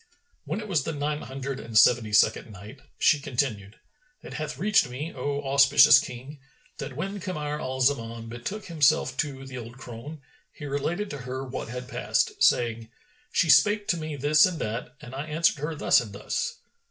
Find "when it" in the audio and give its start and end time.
0.45-0.67